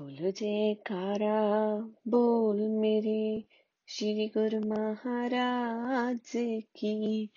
[0.00, 1.78] बोलो जयकारा,
[2.08, 3.44] बोल मेरे
[3.86, 6.32] श्री गुरु महाराज
[6.76, 7.30] की।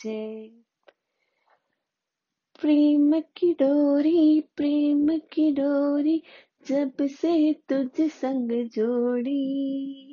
[0.04, 0.50] जय।
[2.62, 6.24] प्रेम की डोरी, प्रेम की डोरी,
[6.68, 10.11] जब से तुझ संग जोड़ी।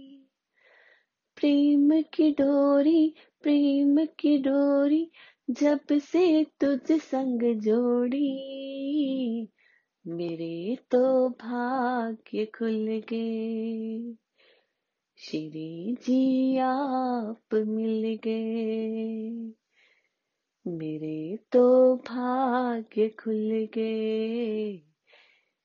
[1.89, 5.11] प्रेम की डोरी, प्रेम की डोरी,
[5.50, 8.29] जब से तुझ संग जोड़ी।
[10.06, 14.15] मेरे तो भाग्य खुल गए,
[15.19, 19.52] श्री जी आप मिल गए।
[20.66, 24.77] मेरे तो भाग्य खुल गए,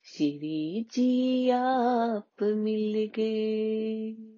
[0.04, 4.33] श्री जी आप मिल गए।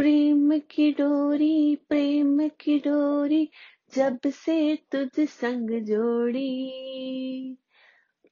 [0.00, 3.48] प्रेम की डोरी, प्रेम की डोरी,
[3.94, 7.56] जब से तुझ संग जोड़ी।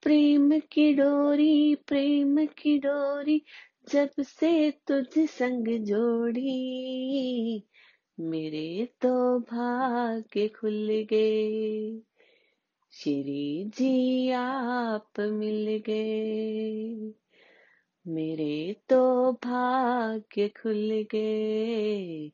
[0.03, 3.43] प्रेम की डोरी, प्रेम की डोरी,
[3.93, 7.63] जब से तुझ संग जोड़ी।
[8.21, 12.01] मेरे तो भाग्य खुल गए,
[12.93, 17.13] श्री जी आप मिल गए।
[18.09, 22.31] मेरे तो भाग्य खुल गए।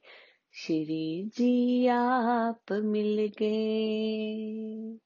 [0.55, 4.99] श्री जी आप मिल गए।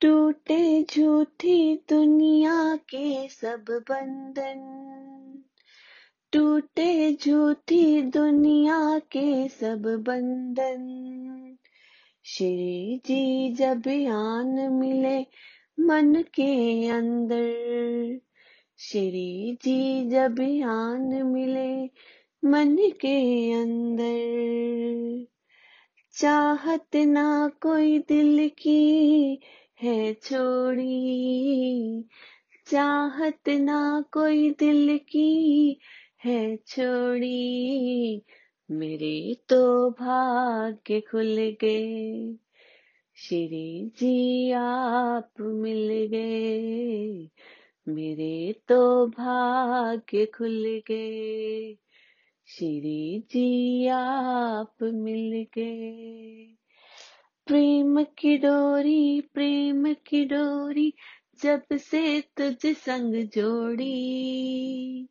[0.00, 4.62] टूटे झूठी दुनिया के सब बंधन,
[6.32, 10.88] टूटे झूठी दुनिया के सब बंधन।
[12.24, 15.26] श्री जी जब आन मिले
[15.80, 18.20] मन के अंदर।
[18.78, 21.84] श्री जी जब आन मिले
[22.48, 25.26] मन के अंदर।
[26.12, 29.40] चाहत ना कोई दिल की
[29.82, 32.04] है छोड़ी।
[32.66, 35.80] चाहत ना कोई दिल की
[36.24, 38.22] है छोड़ी।
[38.70, 42.36] मेरे तो भाग्य खुल गए।
[43.22, 47.28] श्री जी आप मिल गए,
[47.88, 51.74] मेरे तो भाग्य खुल गए।
[52.46, 56.54] श्री जी आप मिल गए।
[57.46, 60.94] प्रेम की डोरी, प्रेम की डोरी,
[61.42, 65.08] जब से तुझ संग जोड़ी।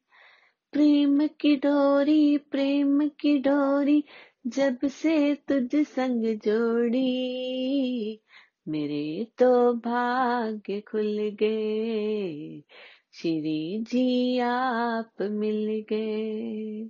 [0.72, 4.04] प्रेम की डोरी, प्रेम की डोरी
[4.48, 8.22] जब से तुझ संग जोड़ी,
[8.68, 12.64] मेरे तो भाग्य खुल गए।
[13.14, 16.90] श्री जी, आप मिल गए।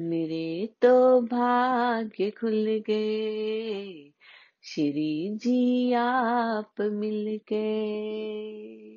[0.00, 4.12] मेरे तो भाग्य खुल गए।
[4.62, 8.94] श्री जी, आप मिल गए।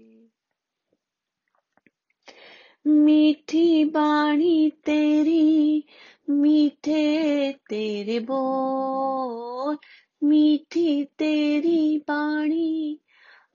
[2.88, 5.84] मीठी बाणी तेरी
[6.30, 9.78] मीठे तेरे बोल,
[10.24, 13.00] मीठी तेरी बाणी,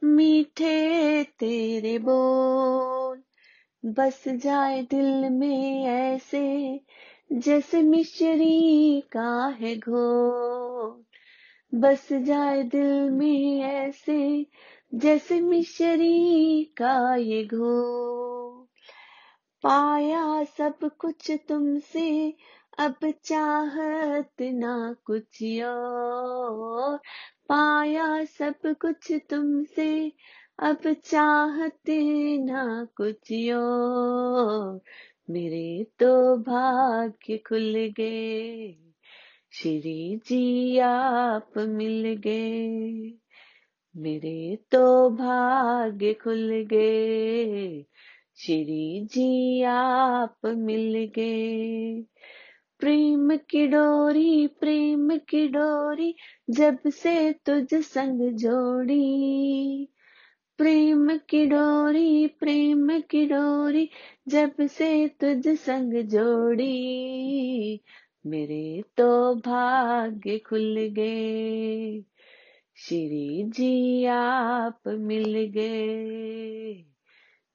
[0.04, 3.22] मीठे तेरे बोल।
[3.84, 6.80] बस जाए दिल में ऐसे,
[7.32, 11.04] जैसे मिश्री का है घोल।
[11.74, 14.46] बस जाए दिल में ऐसे,
[14.94, 18.35] जैसे मिश्री का ये घोल।
[19.66, 22.34] पाया सब कुछ तुमसे,
[22.78, 26.96] अब चाहत ना कुछ और।
[27.48, 30.12] पाया सब कुछ तुमसे,
[30.58, 31.80] अब चाहत
[32.40, 34.80] ना कुछ और।
[35.30, 38.72] मेरे तो भाग्य खुल गए,
[39.52, 43.12] श्री जी आप मिल गए।
[43.96, 47.84] मेरे तो भाग्य खुल गए
[48.38, 52.02] श्री जी आप मिल गए।
[52.78, 56.14] प्रेम की डोरी, प्रेम की डोरी,
[56.50, 59.88] जब से तुझ संग जोड़ी।
[60.58, 63.88] प्रेम की डोरी, प्रेम की डोरी,
[64.28, 67.80] जब से तुझ संग जोड़ी।
[68.26, 72.04] मेरे तो भाग्य खुल गए।
[72.76, 76.95] श्री जी आप मिल गए।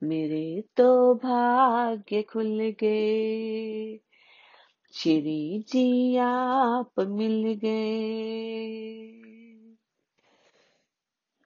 [0.04, 4.00] मेरे तो भाग्य खुल गए।
[4.94, 9.08] श्री जी आप मिल गए।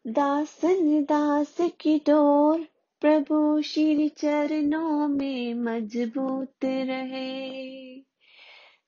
[0.08, 2.68] दासन दास की डोर
[3.02, 7.96] प्रभु श्री चरणों में मज़बूत रहे।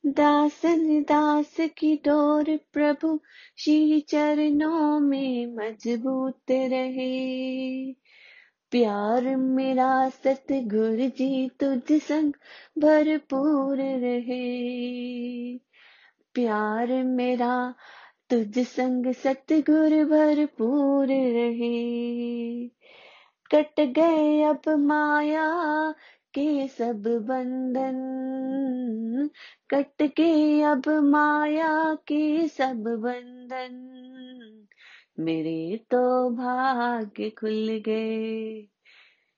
[0.06, 3.20] दासन दास की डोर प्रभु
[3.58, 7.92] श्री चरणों में मज़बूत रहे।
[8.72, 12.34] प्यार मेरा सतगुरु जी, तुझ संग
[12.78, 15.58] भरपूर रहे।
[16.34, 17.76] प्यार मेरा
[18.30, 22.68] तुझ संग सतगुरु भरपूर रहे।
[23.56, 25.92] कट गए अब माया
[26.34, 27.98] के सब बंधन,
[29.74, 34.07] कट गए अब माया के सब बंधन।
[35.20, 38.62] मेरे तो भाग्य खुल गए।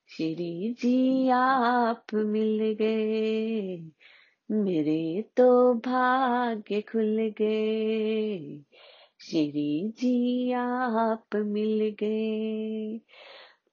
[0.07, 3.77] श्री जी आप मिल गए।
[4.51, 8.61] मेरे तो भाग्य खुल गए।
[9.19, 12.97] श्री जी आप मिल गए।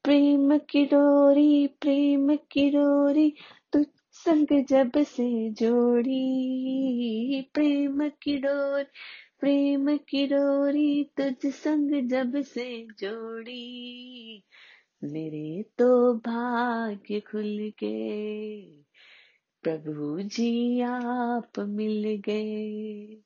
[0.05, 3.35] प्रेम की डोरी, प्रेम की डोरी
[3.73, 8.85] तू संग जब से जोड़ी। प्रेम की डोरी
[9.41, 14.43] प्रेम की डोरी तुझ संग जब से जोड़ी।
[15.05, 18.61] मेरे तो भाग्य खुल गए।
[19.63, 23.19] प्रभु जी, आप मिल गए।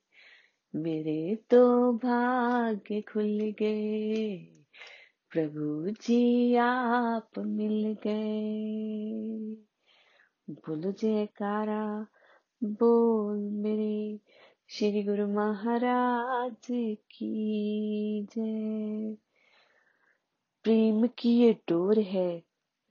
[0.75, 4.37] मेरे तो भाग्य खुल गए।
[5.31, 9.13] प्रभु जी, आप मिल गए।
[10.51, 12.07] बोलो जयकारा,
[12.65, 14.21] बोल मेरे।
[14.73, 16.67] श्री गुरु महाराज
[17.11, 19.17] की जय।
[20.63, 22.43] प्रेम की ये डोर है,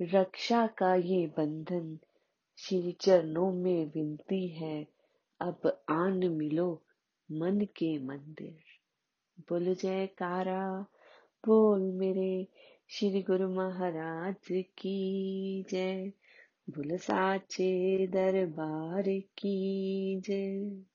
[0.02, 2.00] रक्षा का ये बंधन,
[2.58, 4.88] श्री चरणों में विनती है,
[5.42, 6.82] अब आन मिलो
[7.32, 8.58] मन के मंदिर।
[9.50, 10.86] बोलो जयकारा,
[11.46, 12.48] बोल मेरे
[12.90, 16.12] श्री गुरु महाराज की जय।
[16.70, 20.89] बोल साचे दरबार की जय।